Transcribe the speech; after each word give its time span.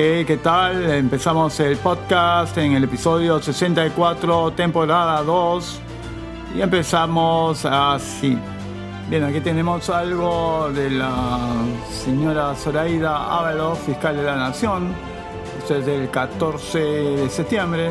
¿qué 0.00 0.40
tal? 0.42 0.90
Empezamos 0.90 1.60
el 1.60 1.76
podcast 1.76 2.56
en 2.56 2.72
el 2.72 2.84
episodio 2.84 3.38
64, 3.38 4.52
temporada 4.52 5.22
2. 5.22 5.80
Y 6.56 6.62
empezamos 6.62 7.66
así. 7.66 8.38
Bien, 9.10 9.24
aquí 9.24 9.42
tenemos 9.42 9.90
algo 9.90 10.70
de 10.72 10.88
la 10.88 11.38
señora 11.90 12.54
Zoraida 12.54 13.38
Ábalos, 13.40 13.78
fiscal 13.80 14.16
de 14.16 14.22
la 14.22 14.36
Nación. 14.36 14.94
Esto 15.58 15.76
es 15.76 15.84
del 15.84 16.08
14 16.08 16.78
de 16.78 17.28
septiembre. 17.28 17.90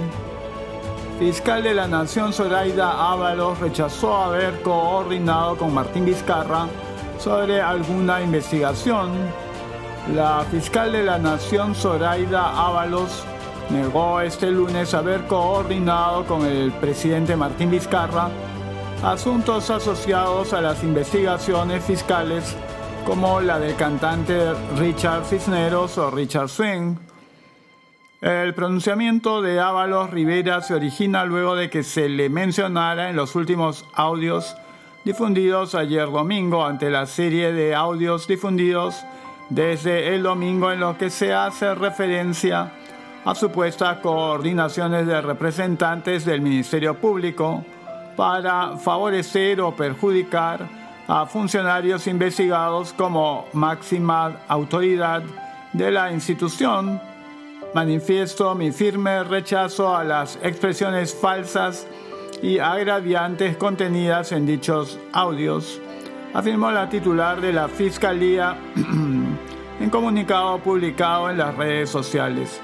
Fiscal 1.19 1.61
de 1.61 1.75
la 1.75 1.87
Nación 1.87 2.33
Zoraida 2.33 3.11
Ábalos 3.11 3.59
rechazó 3.59 4.17
haber 4.17 4.63
coordinado 4.63 5.57
con 5.57 5.75
Martín 5.75 6.05
Vizcarra 6.05 6.65
sobre 7.19 7.61
alguna 7.61 8.19
investigación 8.19 9.11
la 10.13 10.43
fiscal 10.49 10.91
de 10.91 11.03
la 11.03 11.17
Nación, 11.17 11.75
Zoraida 11.75 12.67
Ábalos, 12.67 13.23
negó 13.69 14.21
este 14.21 14.49
lunes 14.49 14.93
haber 14.93 15.27
coordinado 15.27 16.25
con 16.25 16.45
el 16.45 16.71
presidente 16.71 17.35
Martín 17.35 17.69
Vizcarra 17.69 18.29
asuntos 19.03 19.69
asociados 19.69 20.53
a 20.53 20.61
las 20.61 20.83
investigaciones 20.83 21.83
fiscales 21.83 22.55
como 23.05 23.39
la 23.39 23.59
del 23.59 23.75
cantante 23.75 24.53
Richard 24.77 25.25
Cisneros 25.25 25.97
o 25.97 26.11
Richard 26.11 26.49
Swing. 26.49 26.95
El 28.21 28.53
pronunciamiento 28.53 29.41
de 29.41 29.59
Ábalos 29.59 30.09
Rivera 30.09 30.61
se 30.61 30.73
origina 30.73 31.23
luego 31.23 31.55
de 31.55 31.69
que 31.69 31.83
se 31.83 32.09
le 32.09 32.29
mencionara 32.29 33.09
en 33.09 33.15
los 33.15 33.35
últimos 33.35 33.85
audios 33.93 34.55
difundidos 35.05 35.75
ayer 35.75 36.11
domingo 36.11 36.65
ante 36.65 36.89
la 36.89 37.05
serie 37.05 37.53
de 37.53 37.73
audios 37.73 38.27
difundidos 38.27 39.05
desde 39.49 40.15
el 40.15 40.23
domingo 40.23 40.71
en 40.71 40.79
los 40.79 40.97
que 40.97 41.09
se 41.09 41.33
hace 41.33 41.73
referencia 41.75 42.71
a 43.25 43.35
supuestas 43.35 43.97
coordinaciones 43.97 45.05
de 45.05 45.21
representantes 45.21 46.25
del 46.25 46.41
Ministerio 46.41 46.95
Público 46.95 47.63
para 48.15 48.77
favorecer 48.77 49.61
o 49.61 49.75
perjudicar 49.75 50.67
a 51.07 51.25
funcionarios 51.25 52.05
investigados 52.07 52.93
como 52.93 53.47
máxima 53.53 54.41
autoridad 54.47 55.23
de 55.73 55.91
la 55.91 56.11
institución. 56.11 57.01
Manifiesto 57.73 58.53
mi 58.55 58.71
firme 58.71 59.23
rechazo 59.23 59.95
a 59.95 60.03
las 60.03 60.37
expresiones 60.43 61.13
falsas 61.13 61.87
y 62.41 62.59
agraviantes 62.59 63.57
contenidas 63.57 64.31
en 64.31 64.45
dichos 64.45 64.99
audios, 65.11 65.81
afirmó 66.33 66.71
la 66.71 66.89
titular 66.89 67.41
de 67.41 67.53
la 67.53 67.67
Fiscalía 67.67 68.57
en 69.79 69.89
comunicado 69.89 70.59
publicado 70.59 71.29
en 71.29 71.37
las 71.37 71.55
redes 71.55 71.89
sociales. 71.89 72.61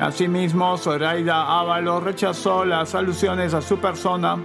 Asimismo, 0.00 0.76
Zoraida 0.76 1.60
Ávalo 1.60 2.00
rechazó 2.00 2.64
las 2.64 2.94
alusiones 2.94 3.54
a 3.54 3.62
su 3.62 3.78
persona 3.78 4.38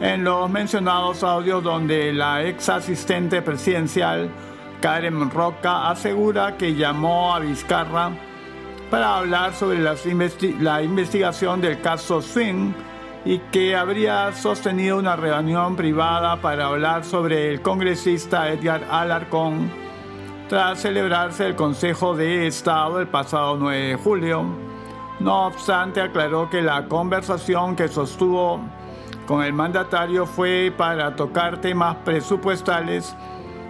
en 0.00 0.24
los 0.24 0.48
mencionados 0.48 1.22
audios 1.22 1.62
donde 1.62 2.12
la 2.12 2.42
ex 2.44 2.68
asistente 2.70 3.42
presidencial 3.42 4.30
Karen 4.80 5.30
Roca 5.30 5.90
asegura 5.90 6.56
que 6.56 6.74
llamó 6.74 7.34
a 7.34 7.40
Vizcarra 7.40 8.12
para 8.90 9.18
hablar 9.18 9.54
sobre 9.54 9.80
la 9.80 10.82
investigación 10.82 11.60
del 11.60 11.80
caso 11.82 12.22
Swing 12.22 12.72
y 13.24 13.38
que 13.38 13.76
habría 13.76 14.32
sostenido 14.32 14.98
una 14.98 15.16
reunión 15.16 15.76
privada 15.76 16.40
para 16.40 16.66
hablar 16.66 17.04
sobre 17.04 17.50
el 17.50 17.60
congresista 17.60 18.48
Edgar 18.48 18.84
Alarcón 18.90 19.70
tras 20.48 20.80
celebrarse 20.80 21.46
el 21.46 21.54
Consejo 21.54 22.16
de 22.16 22.46
Estado 22.46 23.00
el 23.00 23.06
pasado 23.06 23.56
9 23.56 23.88
de 23.88 23.94
julio. 23.94 24.44
No 25.20 25.46
obstante, 25.46 26.00
aclaró 26.00 26.50
que 26.50 26.62
la 26.62 26.86
conversación 26.86 27.76
que 27.76 27.88
sostuvo 27.88 28.60
con 29.26 29.44
el 29.44 29.52
mandatario 29.52 30.26
fue 30.26 30.72
para 30.76 31.14
tocar 31.14 31.60
temas 31.60 31.96
presupuestales 32.04 33.14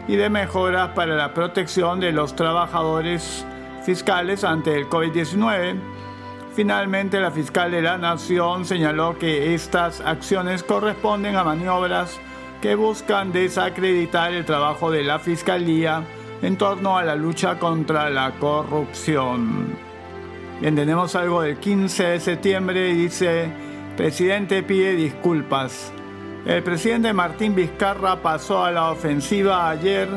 y 0.08 0.16
de 0.16 0.30
mejoras 0.30 0.90
para 0.90 1.16
la 1.16 1.34
protección 1.34 2.00
de 2.00 2.12
los 2.12 2.34
trabajadores 2.34 3.44
fiscales 3.84 4.42
ante 4.42 4.74
el 4.74 4.88
COVID-19. 4.88 5.78
Finalmente, 6.54 7.20
la 7.20 7.30
fiscal 7.30 7.70
de 7.70 7.80
la 7.80 7.96
Nación 7.96 8.64
señaló 8.64 9.16
que 9.18 9.54
estas 9.54 10.00
acciones 10.00 10.64
corresponden 10.64 11.36
a 11.36 11.44
maniobras 11.44 12.18
que 12.60 12.74
buscan 12.74 13.32
desacreditar 13.32 14.32
el 14.34 14.44
trabajo 14.44 14.90
de 14.90 15.04
la 15.04 15.18
Fiscalía 15.18 16.02
en 16.42 16.56
torno 16.56 16.98
a 16.98 17.04
la 17.04 17.14
lucha 17.14 17.58
contra 17.58 18.10
la 18.10 18.32
corrupción. 18.32 19.76
Bien, 20.60 20.74
tenemos 20.74 21.14
algo 21.14 21.42
del 21.42 21.58
15 21.58 22.04
de 22.04 22.20
septiembre 22.20 22.90
y 22.90 22.94
dice, 22.94 23.50
presidente 23.96 24.62
pide 24.62 24.94
disculpas. 24.94 25.92
El 26.44 26.62
presidente 26.62 27.12
Martín 27.12 27.54
Vizcarra 27.54 28.16
pasó 28.16 28.64
a 28.64 28.70
la 28.70 28.90
ofensiva 28.90 29.70
ayer 29.70 30.08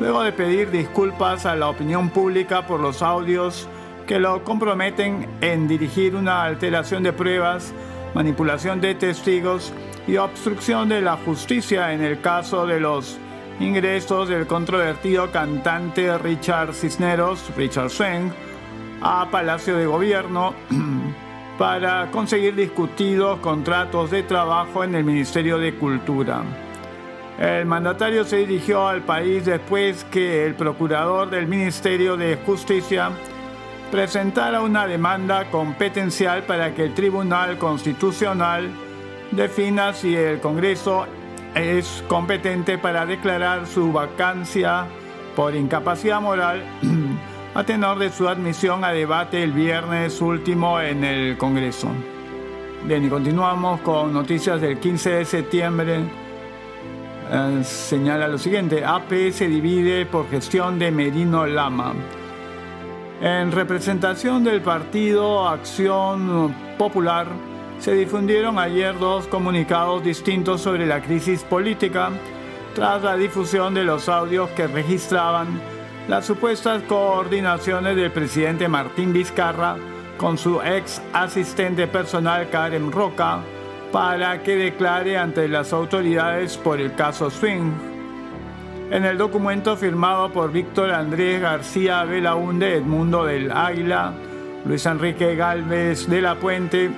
luego 0.00 0.22
de 0.22 0.32
pedir 0.32 0.70
disculpas 0.70 1.46
a 1.46 1.56
la 1.56 1.68
opinión 1.68 2.10
pública 2.10 2.66
por 2.66 2.78
los 2.78 3.02
audios 3.02 3.68
que 4.08 4.18
lo 4.18 4.42
comprometen 4.42 5.28
en 5.42 5.68
dirigir 5.68 6.16
una 6.16 6.42
alteración 6.42 7.02
de 7.02 7.12
pruebas, 7.12 7.74
manipulación 8.14 8.80
de 8.80 8.94
testigos 8.94 9.70
y 10.06 10.16
obstrucción 10.16 10.88
de 10.88 11.02
la 11.02 11.18
justicia 11.18 11.92
en 11.92 12.00
el 12.02 12.22
caso 12.22 12.66
de 12.66 12.80
los 12.80 13.18
ingresos 13.60 14.30
del 14.30 14.46
controvertido 14.46 15.30
cantante 15.30 16.16
Richard 16.16 16.72
Cisneros, 16.72 17.54
Richard 17.54 17.90
Swing, 17.90 18.30
a 19.02 19.28
Palacio 19.30 19.76
de 19.76 19.84
Gobierno 19.84 20.54
para 21.58 22.10
conseguir 22.10 22.54
discutidos 22.54 23.38
contratos 23.40 24.10
de 24.10 24.22
trabajo 24.22 24.84
en 24.84 24.94
el 24.94 25.04
Ministerio 25.04 25.58
de 25.58 25.74
Cultura. 25.74 26.42
El 27.38 27.66
mandatario 27.66 28.24
se 28.24 28.38
dirigió 28.38 28.88
al 28.88 29.02
país 29.02 29.44
después 29.44 30.04
que 30.04 30.46
el 30.46 30.54
procurador 30.54 31.28
del 31.28 31.46
Ministerio 31.46 32.16
de 32.16 32.38
Justicia 32.46 33.10
presentara 33.90 34.60
una 34.60 34.86
demanda 34.86 35.50
competencial 35.50 36.42
para 36.42 36.74
que 36.74 36.84
el 36.84 36.94
Tribunal 36.94 37.58
Constitucional 37.58 38.70
defina 39.30 39.92
si 39.92 40.14
el 40.14 40.40
Congreso 40.40 41.06
es 41.54 42.04
competente 42.08 42.78
para 42.78 43.06
declarar 43.06 43.66
su 43.66 43.92
vacancia 43.92 44.86
por 45.34 45.54
incapacidad 45.54 46.20
moral 46.20 46.62
a 47.54 47.64
tenor 47.64 47.98
de 47.98 48.10
su 48.10 48.28
admisión 48.28 48.84
a 48.84 48.92
debate 48.92 49.42
el 49.42 49.52
viernes 49.52 50.20
último 50.20 50.80
en 50.80 51.04
el 51.04 51.38
Congreso. 51.38 51.88
Bien, 52.84 53.04
y 53.04 53.08
continuamos 53.08 53.80
con 53.80 54.12
noticias 54.12 54.60
del 54.60 54.78
15 54.78 55.10
de 55.10 55.24
septiembre. 55.24 56.00
Eh, 57.30 57.60
señala 57.64 58.28
lo 58.28 58.38
siguiente, 58.38 58.84
AP 58.84 59.32
se 59.32 59.48
divide 59.48 60.06
por 60.06 60.28
gestión 60.30 60.78
de 60.78 60.90
Merino 60.90 61.46
Lama. 61.46 61.94
En 63.20 63.50
representación 63.50 64.44
del 64.44 64.60
partido 64.62 65.48
Acción 65.48 66.54
Popular, 66.78 67.26
se 67.80 67.92
difundieron 67.92 68.60
ayer 68.60 68.96
dos 68.96 69.26
comunicados 69.26 70.04
distintos 70.04 70.60
sobre 70.60 70.86
la 70.86 71.02
crisis 71.02 71.42
política 71.42 72.10
tras 72.76 73.02
la 73.02 73.16
difusión 73.16 73.74
de 73.74 73.82
los 73.82 74.08
audios 74.08 74.50
que 74.50 74.68
registraban 74.68 75.60
las 76.06 76.26
supuestas 76.26 76.84
coordinaciones 76.84 77.96
del 77.96 78.12
presidente 78.12 78.68
Martín 78.68 79.12
Vizcarra 79.12 79.76
con 80.16 80.38
su 80.38 80.62
ex 80.62 81.02
asistente 81.12 81.88
personal 81.88 82.48
Karen 82.50 82.92
Roca 82.92 83.40
para 83.90 84.44
que 84.44 84.54
declare 84.54 85.18
ante 85.18 85.48
las 85.48 85.72
autoridades 85.72 86.56
por 86.56 86.80
el 86.80 86.94
caso 86.94 87.30
Swing. 87.30 87.97
En 88.90 89.04
el 89.04 89.18
documento 89.18 89.76
firmado 89.76 90.32
por 90.32 90.50
Víctor 90.50 90.90
Andrés 90.92 91.42
García 91.42 92.04
Belaunde, 92.04 92.76
Edmundo 92.76 93.26
del 93.26 93.52
Águila, 93.52 94.14
Luis 94.64 94.86
Enrique 94.86 95.36
Galvez 95.36 96.08
de 96.08 96.22
la 96.22 96.36
Puente 96.36 96.90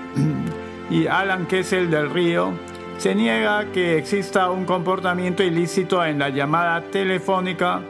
y 0.90 1.08
Alan 1.08 1.46
Kessel 1.46 1.90
del 1.90 2.10
Río, 2.10 2.52
se 2.96 3.12
niega 3.16 3.72
que 3.72 3.98
exista 3.98 4.50
un 4.50 4.66
comportamiento 4.66 5.42
ilícito 5.42 6.04
en 6.04 6.20
la 6.20 6.28
llamada 6.28 6.80
telefónica 6.92 7.80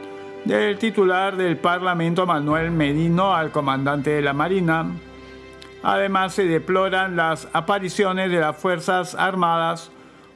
del 0.45 0.79
titular 0.79 1.37
del 1.37 1.57
Parlamento 1.57 2.25
Manuel 2.25 2.71
Medino 2.71 3.35
al 3.35 3.51
comandante 3.51 4.09
de 4.09 4.23
la 4.23 4.33
Marina. 4.33 4.87
Además 5.83 6.33
se 6.33 6.45
deploran 6.45 7.15
las 7.15 7.47
apariciones 7.53 8.31
de 8.31 8.39
las 8.39 8.57
Fuerzas 8.57 9.13
Armadas 9.13 9.91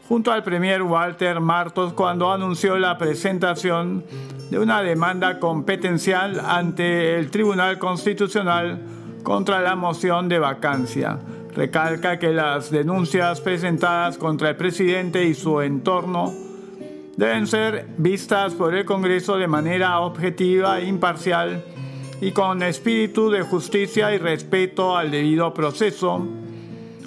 junto 0.07 0.31
al 0.31 0.44
premier 0.44 0.81
Walter 0.81 1.40
Martos 1.40 1.94
cuando 1.94 2.31
anunció 2.31 2.78
la 2.78 2.98
presentación 2.98 4.04
de 4.50 4.60
una 4.60 4.81
demanda 4.81 5.40
competencial 5.40 6.40
ante 6.40 7.18
el 7.18 7.31
Tribunal 7.31 7.80
Constitucional 7.80 8.80
contra 9.24 9.62
la 9.62 9.75
moción 9.75 10.30
de 10.30 10.40
vacancia 10.40 11.19
recalca 11.56 12.19
que 12.19 12.34
las 12.34 12.69
denuncias 12.69 13.40
presentadas 13.42 14.18
contra 14.18 14.50
el 14.50 14.56
presidente 14.57 15.25
y 15.25 15.34
su 15.34 15.62
entorno 15.62 16.34
deben 17.16 17.48
ser 17.48 17.88
vistas 17.98 18.54
por 18.54 18.75
el 18.75 18.86
Congreso 18.86 19.38
de 19.38 19.48
manera 19.48 20.02
objetiva 20.02 20.81
imparcial 20.81 21.63
y 22.19 22.31
con 22.31 22.62
espíritu 22.62 23.30
de 23.30 23.42
justicia 23.42 24.13
y 24.13 24.18
respeto 24.18 24.98
al 24.98 25.12
debido 25.12 25.54
proceso. 25.54 26.28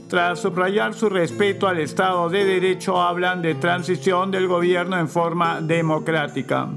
Tras 0.09 0.41
subrayar 0.41 0.95
su 0.95 1.11
respeto 1.11 1.69
al 1.69 1.79
Estado 1.81 2.31
de 2.31 2.43
Derecho, 2.47 2.99
hablan 2.99 3.43
de 3.43 3.55
transición 3.55 4.31
del 4.31 4.49
gobierno 4.49 4.99
en 4.99 5.07
forma 5.07 5.61
democrática. 5.61 6.71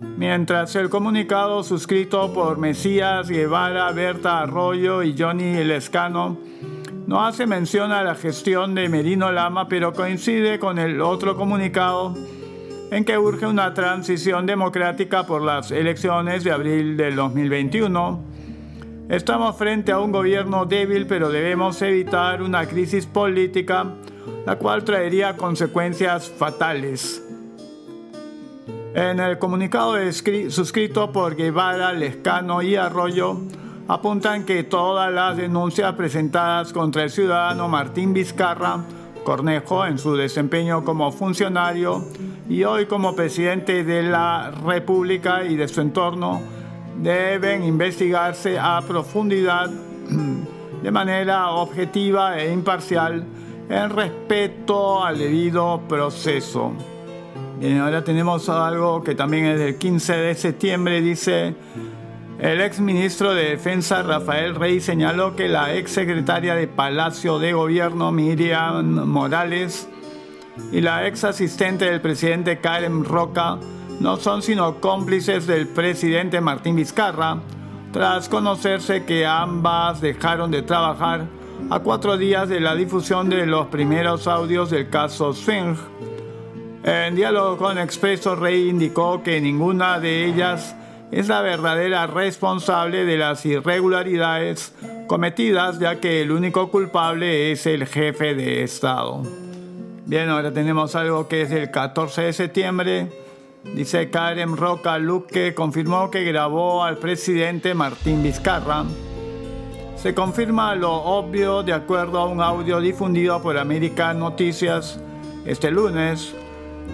Mientras 0.00 0.74
el 0.74 0.90
comunicado 0.90 1.62
suscrito 1.62 2.32
por 2.32 2.58
Mesías 2.58 3.28
Guevara, 3.28 3.92
Berta 3.92 4.40
Arroyo 4.40 5.04
y 5.04 5.14
Johnny 5.16 5.62
Lescano 5.62 6.36
no 7.06 7.24
hace 7.24 7.46
mención 7.46 7.92
a 7.92 8.02
la 8.02 8.16
gestión 8.16 8.74
de 8.74 8.88
Merino 8.88 9.30
Lama, 9.30 9.68
pero 9.68 9.92
coincide 9.92 10.58
con 10.58 10.80
el 10.80 11.00
otro 11.00 11.36
comunicado 11.36 12.16
en 12.90 13.04
que 13.04 13.16
urge 13.16 13.46
una 13.46 13.74
transición 13.74 14.44
democrática 14.44 15.24
por 15.24 15.42
las 15.42 15.70
elecciones 15.70 16.42
de 16.42 16.50
abril 16.50 16.96
del 16.96 17.14
2021. 17.14 18.27
Estamos 19.08 19.56
frente 19.56 19.90
a 19.90 20.00
un 20.00 20.12
gobierno 20.12 20.66
débil, 20.66 21.06
pero 21.06 21.30
debemos 21.30 21.80
evitar 21.80 22.42
una 22.42 22.66
crisis 22.66 23.06
política, 23.06 23.86
la 24.44 24.56
cual 24.56 24.84
traería 24.84 25.34
consecuencias 25.34 26.28
fatales. 26.28 27.22
En 28.94 29.18
el 29.18 29.38
comunicado 29.38 29.94
suscrito 30.50 31.10
por 31.10 31.36
Guevara, 31.36 31.94
Lescano 31.94 32.60
y 32.60 32.76
Arroyo, 32.76 33.40
apuntan 33.88 34.44
que 34.44 34.64
todas 34.64 35.10
las 35.10 35.38
denuncias 35.38 35.94
presentadas 35.94 36.74
contra 36.74 37.04
el 37.04 37.10
ciudadano 37.10 37.66
Martín 37.66 38.12
Vizcarra 38.12 38.84
Cornejo 39.24 39.86
en 39.86 39.96
su 39.96 40.16
desempeño 40.16 40.84
como 40.84 41.12
funcionario 41.12 42.04
y 42.46 42.64
hoy 42.64 42.84
como 42.84 43.16
presidente 43.16 43.84
de 43.84 44.02
la 44.02 44.50
República 44.50 45.44
y 45.44 45.56
de 45.56 45.66
su 45.66 45.80
entorno 45.80 46.57
deben 46.98 47.64
investigarse 47.64 48.58
a 48.58 48.80
profundidad 48.86 49.70
de 50.82 50.90
manera 50.90 51.50
objetiva 51.50 52.38
e 52.38 52.52
imparcial 52.52 53.24
en 53.68 53.90
respeto 53.90 55.04
al 55.04 55.18
debido 55.18 55.80
proceso. 55.88 56.72
Bien, 57.58 57.78
ahora 57.78 58.04
tenemos 58.04 58.48
algo 58.48 59.02
que 59.02 59.14
también 59.14 59.46
es 59.46 59.58
del 59.58 59.76
15 59.76 60.12
de 60.12 60.34
septiembre, 60.34 61.00
dice 61.00 61.54
el 62.38 62.60
ex 62.60 62.78
ministro 62.78 63.34
de 63.34 63.50
Defensa 63.50 64.04
Rafael 64.04 64.54
Rey 64.54 64.80
señaló 64.80 65.34
que 65.34 65.48
la 65.48 65.74
ex 65.74 65.90
secretaria 65.90 66.54
de 66.54 66.68
Palacio 66.68 67.40
de 67.40 67.52
Gobierno 67.52 68.12
Miriam 68.12 69.08
Morales 69.08 69.88
y 70.70 70.80
la 70.80 71.08
ex 71.08 71.24
asistente 71.24 71.86
del 71.86 72.00
presidente 72.00 72.58
Karen 72.60 73.04
Roca 73.04 73.58
no 74.00 74.16
son 74.16 74.42
sino 74.42 74.80
cómplices 74.80 75.46
del 75.46 75.66
presidente 75.68 76.40
Martín 76.40 76.76
Vizcarra, 76.76 77.38
tras 77.92 78.28
conocerse 78.28 79.04
que 79.04 79.26
ambas 79.26 80.00
dejaron 80.00 80.50
de 80.50 80.62
trabajar 80.62 81.26
a 81.70 81.80
cuatro 81.80 82.16
días 82.16 82.48
de 82.48 82.60
la 82.60 82.74
difusión 82.74 83.28
de 83.28 83.46
los 83.46 83.66
primeros 83.66 84.26
audios 84.26 84.70
del 84.70 84.88
caso 84.88 85.32
Swing. 85.32 85.74
En 86.84 87.16
diálogo 87.16 87.56
con 87.56 87.78
Expreso, 87.78 88.36
Rey 88.36 88.68
indicó 88.68 89.22
que 89.22 89.40
ninguna 89.40 89.98
de 89.98 90.26
ellas 90.26 90.76
es 91.10 91.28
la 91.28 91.40
verdadera 91.40 92.06
responsable 92.06 93.04
de 93.04 93.18
las 93.18 93.44
irregularidades 93.44 94.74
cometidas, 95.06 95.78
ya 95.78 96.00
que 96.00 96.22
el 96.22 96.30
único 96.30 96.70
culpable 96.70 97.50
es 97.50 97.66
el 97.66 97.86
jefe 97.86 98.34
de 98.34 98.62
Estado. 98.62 99.22
Bien, 100.06 100.28
ahora 100.28 100.52
tenemos 100.52 100.94
algo 100.94 101.28
que 101.28 101.42
es 101.42 101.50
del 101.50 101.70
14 101.70 102.22
de 102.22 102.32
septiembre. 102.32 103.27
Dice 103.74 104.10
Karen 104.10 104.56
Roca 104.56 104.98
Luque 104.98 105.54
confirmó 105.54 106.10
que 106.10 106.24
grabó 106.24 106.82
al 106.82 106.98
presidente 106.98 107.74
Martín 107.74 108.22
Vizcarra. 108.22 108.84
Se 109.96 110.14
confirma 110.14 110.74
lo 110.74 110.92
obvio 110.92 111.62
de 111.62 111.72
acuerdo 111.72 112.18
a 112.18 112.26
un 112.26 112.40
audio 112.40 112.80
difundido 112.80 113.40
por 113.40 113.56
American 113.56 114.18
Noticias 114.18 115.00
este 115.44 115.70
lunes. 115.70 116.34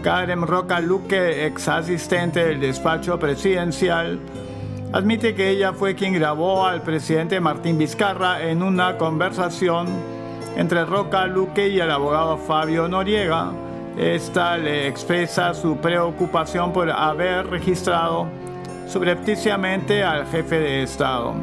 Karen 0.03 0.43
Roca 0.43 0.81
Luque, 0.81 1.47
ex 1.47 1.69
asistente 1.69 2.45
del 2.45 2.61
despacho 2.61 3.19
presidencial, 3.19 4.19
admite 4.93 5.35
que 5.35 5.51
ella 5.51 5.73
fue 5.73 5.95
quien 5.95 6.13
grabó 6.13 6.67
al 6.67 6.83
presidente 6.83 7.41
Martín 7.41 7.79
Vizcarra 7.79 8.43
en 8.43 8.63
una 8.63 8.99
conversación 8.99 9.87
entre 10.57 10.85
Roca 10.85 11.27
Luque 11.27 11.69
y 11.69 11.81
el 11.81 11.91
abogado 11.91 12.37
Fabio 12.37 12.89
Noriega. 12.89 13.53
Esta 13.97 14.57
le 14.57 14.89
expresa 14.89 15.55
su 15.55 15.77
preocupación 15.77 16.73
por 16.73 16.91
haber 16.91 17.47
registrado 17.47 18.27
subrepticiamente 18.89 20.03
al 20.03 20.27
jefe 20.27 20.59
de 20.59 20.83
Estado. 20.83 21.35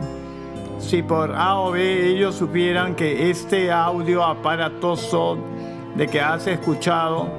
Si 0.79 1.01
por 1.01 1.33
A 1.33 1.59
o 1.59 1.71
B 1.71 2.07
ellos 2.07 2.35
supieran 2.35 2.95
que 2.95 3.29
este 3.29 3.71
audio 3.71 4.23
aparatoso 4.23 5.37
de 5.95 6.07
que 6.07 6.19
has 6.19 6.45
escuchado 6.47 7.29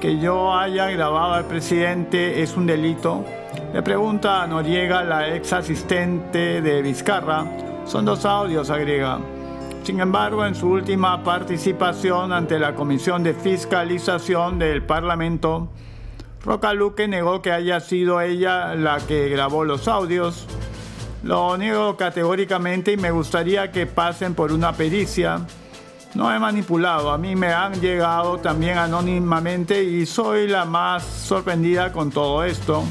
que 0.00 0.18
yo 0.18 0.54
haya 0.54 0.90
grabado 0.90 1.34
al 1.34 1.46
presidente 1.46 2.42
es 2.42 2.56
un 2.56 2.66
delito? 2.66 3.24
Le 3.72 3.82
pregunta 3.82 4.42
a 4.42 4.46
Noriega, 4.46 5.02
la 5.02 5.34
ex 5.34 5.52
asistente 5.52 6.60
de 6.60 6.82
Vizcarra. 6.82 7.46
Son 7.86 8.04
dos 8.04 8.24
audios, 8.24 8.70
agrega. 8.70 9.18
Sin 9.86 10.00
embargo, 10.00 10.44
en 10.44 10.56
su 10.56 10.68
última 10.68 11.22
participación 11.22 12.32
ante 12.32 12.58
la 12.58 12.74
Comisión 12.74 13.22
de 13.22 13.34
Fiscalización 13.34 14.58
del 14.58 14.82
Parlamento, 14.82 15.68
Roca 16.44 16.72
Luque 16.72 17.06
negó 17.06 17.40
que 17.40 17.52
haya 17.52 17.78
sido 17.78 18.20
ella 18.20 18.74
la 18.74 18.98
que 18.98 19.28
grabó 19.28 19.64
los 19.64 19.86
audios. 19.86 20.48
Lo 21.22 21.56
niego 21.56 21.96
categóricamente 21.96 22.90
y 22.90 22.96
me 22.96 23.12
gustaría 23.12 23.70
que 23.70 23.86
pasen 23.86 24.34
por 24.34 24.50
una 24.50 24.72
pericia 24.72 25.46
no 26.16 26.34
he 26.34 26.38
manipulado, 26.38 27.10
a 27.10 27.18
mí 27.18 27.36
me 27.36 27.48
han 27.48 27.78
llegado 27.78 28.38
también 28.38 28.78
anónimamente 28.78 29.84
y 29.84 30.06
soy 30.06 30.48
la 30.48 30.64
más 30.64 31.04
sorprendida 31.04 31.92
con 31.92 32.10
todo 32.10 32.42
esto. 32.42 32.82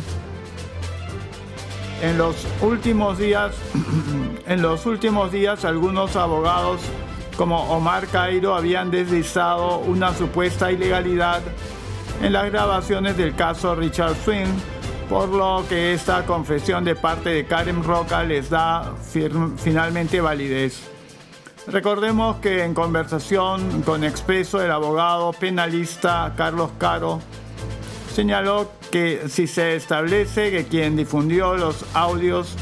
En 2.02 2.18
los 2.18 2.36
últimos 2.62 3.18
días, 3.18 3.56
en 4.48 4.62
los 4.62 4.86
últimos 4.86 5.32
días 5.32 5.66
algunos 5.66 6.16
abogados 6.16 6.82
como 7.38 7.64
Omar 7.72 8.08
Cairo 8.08 8.56
habían 8.56 8.92
deslizado 8.92 9.80
una 9.80 10.14
supuesta 10.14 10.72
ilegalidad 10.72 11.42
en 12.22 12.34
las 12.34 12.52
grabaciones 12.52 13.18
del 13.18 13.36
caso 13.36 13.76
Richard 13.76 14.16
Swing, 14.24 14.48
por 15.10 15.30
lo 15.30 15.66
que 15.68 15.94
esta 15.94 16.26
confesión 16.26 16.84
de 16.84 16.96
parte 16.96 17.30
de 17.30 17.46
Karen 17.46 17.84
Roca 17.84 18.24
les 18.24 18.50
da 18.50 18.94
finalmente 19.58 20.22
validez. 20.22 20.82
Recordemos 21.68 22.38
que 22.38 22.64
en 22.64 22.74
conversación 22.74 23.82
con 23.82 24.04
Expreso, 24.04 24.62
el 24.62 24.72
abogado 24.72 25.34
penalista 25.34 26.34
Carlos 26.38 26.70
Caro 26.78 27.20
señaló 28.14 28.72
si 29.28 29.46
se 29.46 29.76
establece 29.76 30.52
que 30.52 30.68
quien 30.68 30.96
difundió 30.96 31.58
los 31.58 31.84
audios 31.94 32.56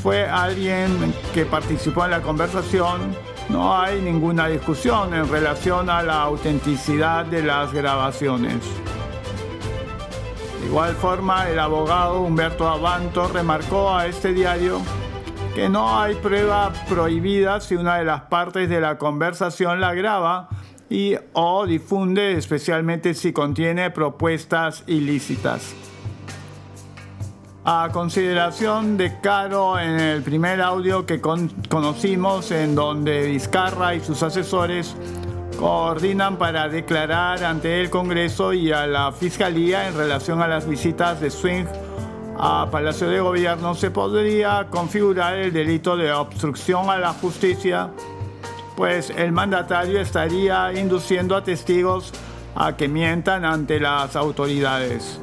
fue 0.00 0.24
alguien 0.24 1.12
que 1.32 1.44
participó 1.46 2.04
en 2.04 2.12
la 2.12 2.22
conversación, 2.22 3.16
no 3.48 3.76
hay 3.76 4.00
ninguna 4.00 4.46
discusión 4.46 5.12
en 5.14 5.28
relación 5.28 5.90
a 5.90 6.00
la 6.02 6.22
autenticidad 6.22 7.24
de 7.24 7.42
las 7.42 7.72
grabaciones. 7.72 8.58
De 10.60 10.66
igual 10.66 10.94
forma, 10.94 11.50
el 11.50 11.58
abogado 11.58 12.20
Humberto 12.20 12.68
Abanto 12.68 13.26
remarcó 13.26 13.92
a 13.92 14.06
este 14.06 14.32
diario 14.32 14.80
que 15.56 15.68
no 15.68 15.98
hay 16.00 16.14
prueba 16.14 16.72
prohibida 16.88 17.60
si 17.60 17.74
una 17.74 17.96
de 17.96 18.04
las 18.04 18.22
partes 18.22 18.68
de 18.68 18.80
la 18.80 18.96
conversación 18.96 19.80
la 19.80 19.92
graba 19.92 20.48
y 20.90 21.16
o 21.32 21.66
difunde, 21.66 22.32
especialmente 22.36 23.14
si 23.14 23.32
contiene 23.32 23.90
propuestas 23.90 24.84
ilícitas. 24.86 25.74
A 27.64 27.88
consideración 27.92 28.96
de 28.98 29.20
Caro 29.20 29.78
en 29.78 29.98
el 29.98 30.22
primer 30.22 30.60
audio 30.60 31.06
que 31.06 31.20
conocimos 31.20 32.50
en 32.50 32.74
donde 32.74 33.26
Vizcarra 33.26 33.94
y 33.94 34.00
sus 34.00 34.22
asesores 34.22 34.94
coordinan 35.58 36.36
para 36.36 36.68
declarar 36.68 37.42
ante 37.42 37.80
el 37.80 37.88
Congreso 37.88 38.52
y 38.52 38.70
a 38.70 38.86
la 38.86 39.12
Fiscalía 39.12 39.88
en 39.88 39.96
relación 39.96 40.42
a 40.42 40.48
las 40.48 40.68
visitas 40.68 41.20
de 41.20 41.30
Swing 41.30 41.64
a 42.36 42.68
Palacio 42.70 43.08
de 43.08 43.20
Gobierno 43.20 43.74
se 43.74 43.90
podría 43.90 44.66
configurar 44.68 45.36
el 45.36 45.52
delito 45.52 45.96
de 45.96 46.12
obstrucción 46.12 46.90
a 46.90 46.98
la 46.98 47.12
justicia, 47.12 47.90
pues 48.76 49.10
el 49.10 49.32
mandatario 49.32 50.00
estaría 50.00 50.72
induciendo 50.72 51.36
a 51.36 51.44
testigos 51.44 52.12
a 52.54 52.76
que 52.76 52.88
mientan 52.88 53.44
ante 53.44 53.80
las 53.80 54.16
autoridades. 54.16 55.20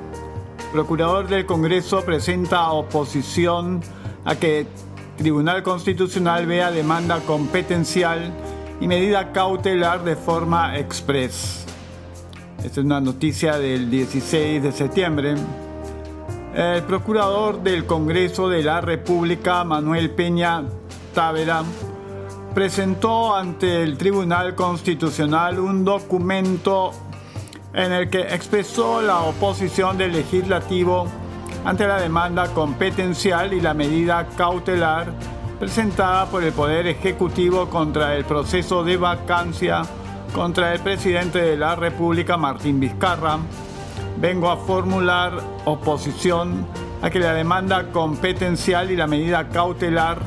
Procurador 0.71 1.27
del 1.27 1.45
Congreso 1.45 2.01
presenta 2.01 2.71
oposición 2.71 3.81
a 4.23 4.35
que 4.35 4.67
Tribunal 5.17 5.63
Constitucional 5.63 6.45
vea 6.45 6.71
demanda 6.71 7.19
competencial 7.19 8.31
y 8.79 8.87
medida 8.87 9.31
cautelar 9.31 10.03
de 10.03 10.15
forma 10.15 10.77
express. 10.77 11.65
Esta 12.63 12.79
es 12.79 12.85
una 12.85 13.01
noticia 13.01 13.57
del 13.57 13.89
16 13.89 14.63
de 14.63 14.71
septiembre. 14.71 15.35
El 16.55 16.83
procurador 16.83 17.61
del 17.61 17.85
Congreso 17.85 18.49
de 18.49 18.63
la 18.63 18.81
República, 18.81 19.63
Manuel 19.63 20.11
Peña 20.11 20.63
Távera, 21.13 21.63
presentó 22.53 23.35
ante 23.35 23.83
el 23.83 23.97
Tribunal 23.97 24.55
Constitucional 24.55 25.59
un 25.59 25.85
documento 25.85 26.91
en 27.73 27.93
el 27.93 28.09
que 28.09 28.21
expresó 28.21 29.01
la 29.01 29.21
oposición 29.21 29.97
del 29.97 30.11
legislativo 30.11 31.07
ante 31.63 31.87
la 31.87 31.99
demanda 31.99 32.47
competencial 32.53 33.53
y 33.53 33.61
la 33.61 33.73
medida 33.73 34.27
cautelar 34.35 35.13
presentada 35.59 36.25
por 36.25 36.43
el 36.43 36.51
Poder 36.51 36.87
Ejecutivo 36.87 37.69
contra 37.69 38.15
el 38.15 38.25
proceso 38.25 38.83
de 38.83 38.97
vacancia 38.97 39.83
contra 40.33 40.73
el 40.73 40.79
presidente 40.79 41.41
de 41.41 41.57
la 41.57 41.75
República, 41.75 42.37
Martín 42.37 42.79
Vizcarra. 42.79 43.37
Vengo 44.17 44.49
a 44.49 44.57
formular 44.57 45.33
oposición 45.65 46.65
a 47.01 47.09
que 47.09 47.19
la 47.19 47.33
demanda 47.33 47.91
competencial 47.91 48.91
y 48.91 48.95
la 48.95 49.07
medida 49.07 49.49
cautelar 49.49 50.19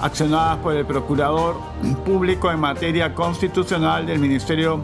accionadas 0.00 0.58
por 0.58 0.74
el 0.74 0.86
Procurador 0.86 1.56
Público 2.04 2.50
en 2.50 2.60
materia 2.60 3.14
constitucional 3.14 4.06
del 4.06 4.18
Ministerio 4.18 4.80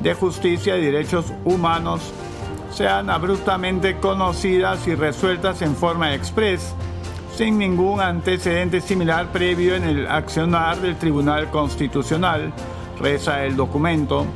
de 0.00 0.14
Justicia 0.14 0.76
y 0.76 0.84
Derechos 0.84 1.32
Humanos 1.44 2.12
sean 2.70 3.10
abruptamente 3.10 3.96
conocidas 3.96 4.86
y 4.86 4.94
resueltas 4.94 5.62
en 5.62 5.74
forma 5.74 6.14
express, 6.14 6.74
sin 7.34 7.58
ningún 7.58 8.00
antecedente 8.00 8.80
similar 8.80 9.32
previo 9.32 9.74
en 9.74 9.84
el 9.84 10.06
accionar 10.06 10.78
del 10.78 10.96
Tribunal 10.96 11.50
Constitucional, 11.50 12.52
reza 13.00 13.44
el 13.44 13.56
documento. 13.56 14.26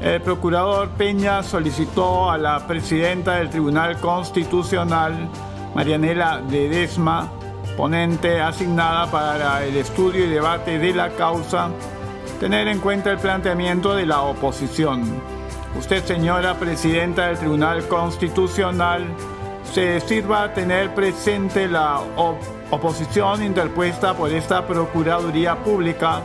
El 0.00 0.22
procurador 0.22 0.88
Peña 0.90 1.42
solicitó 1.42 2.30
a 2.30 2.38
la 2.38 2.66
presidenta 2.66 3.36
del 3.36 3.50
Tribunal 3.50 3.98
Constitucional, 3.98 5.28
Marianela 5.74 6.40
Ledesma, 6.40 7.30
ponente 7.76 8.40
asignada 8.40 9.10
para 9.10 9.64
el 9.64 9.76
estudio 9.76 10.24
y 10.24 10.28
debate 10.28 10.78
de 10.78 10.92
la 10.92 11.10
causa, 11.10 11.70
tener 12.38 12.68
en 12.68 12.80
cuenta 12.80 13.10
el 13.10 13.18
planteamiento 13.18 13.94
de 13.94 14.06
la 14.06 14.22
oposición. 14.22 15.04
Usted, 15.78 16.04
señora 16.04 16.54
presidenta 16.54 17.28
del 17.28 17.38
Tribunal 17.38 17.86
Constitucional, 17.86 19.04
se 19.72 20.00
sirva 20.00 20.44
a 20.44 20.54
tener 20.54 20.94
presente 20.94 21.68
la 21.68 22.00
oposición 22.70 23.42
interpuesta 23.44 24.14
por 24.14 24.30
esta 24.32 24.66
Procuraduría 24.66 25.56
Pública, 25.56 26.22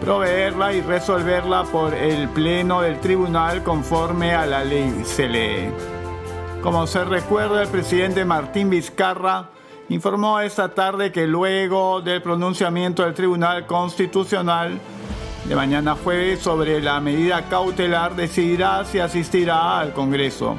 proveerla 0.00 0.74
y 0.74 0.82
resolverla 0.82 1.64
por 1.64 1.94
el 1.94 2.28
Pleno 2.28 2.82
del 2.82 3.00
Tribunal 3.00 3.62
conforme 3.62 4.34
a 4.34 4.44
la 4.44 4.62
ley 4.62 5.02
se 5.04 5.28
lee. 5.28 5.70
Como 6.62 6.86
se 6.86 7.02
recuerda, 7.04 7.62
el 7.62 7.68
presidente 7.68 8.24
Martín 8.24 8.68
Vizcarra 8.68 9.48
informó 9.88 10.40
esta 10.40 10.68
tarde 10.74 11.12
que 11.12 11.26
luego 11.26 12.00
del 12.00 12.22
pronunciamiento 12.22 13.02
del 13.02 13.14
Tribunal 13.14 13.66
Constitucional, 13.66 14.78
de 15.44 15.56
mañana 15.56 15.96
jueves 15.96 16.40
sobre 16.40 16.80
la 16.80 17.00
medida 17.00 17.48
cautelar 17.48 18.14
decidirá 18.14 18.84
si 18.84 19.00
asistirá 19.00 19.80
al 19.80 19.92
Congreso. 19.92 20.56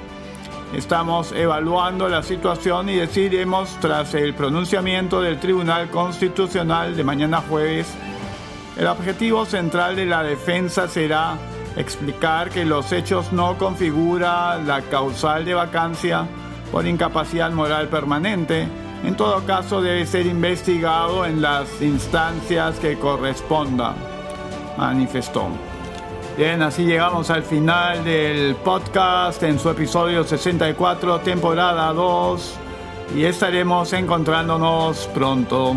Estamos 0.75 1.31
evaluando 1.31 2.09
la 2.09 2.23
situación 2.23 2.89
y 2.89 2.95
decidiremos 2.95 3.77
tras 3.79 4.13
el 4.15 4.33
pronunciamiento 4.33 5.21
del 5.21 5.39
Tribunal 5.39 5.89
Constitucional 5.89 6.95
de 6.95 7.03
mañana 7.03 7.41
jueves. 7.47 7.93
El 8.75 8.87
objetivo 8.87 9.45
central 9.45 9.95
de 9.95 10.07
la 10.07 10.23
defensa 10.23 10.87
será 10.87 11.37
explicar 11.77 12.49
que 12.49 12.65
los 12.65 12.91
hechos 12.91 13.31
no 13.31 13.57
configuran 13.57 14.67
la 14.67 14.81
causal 14.81 15.45
de 15.45 15.53
vacancia 15.53 16.25
por 16.71 16.87
incapacidad 16.87 17.51
moral 17.51 17.87
permanente. 17.87 18.67
En 19.03 19.15
todo 19.15 19.45
caso 19.45 19.81
debe 19.81 20.05
ser 20.05 20.25
investigado 20.25 21.25
en 21.25 21.41
las 21.41 21.81
instancias 21.81 22.79
que 22.79 22.97
correspondan 22.97 23.95
manifestó. 24.77 25.47
Bien, 26.37 26.61
así 26.61 26.83
llegamos 26.83 27.29
al 27.29 27.43
final 27.43 28.03
del 28.03 28.55
podcast 28.55 29.43
en 29.43 29.59
su 29.59 29.69
episodio 29.69 30.23
64, 30.23 31.19
temporada 31.19 31.93
2, 31.93 32.55
y 33.15 33.25
estaremos 33.25 33.93
encontrándonos 33.93 35.07
pronto. 35.13 35.75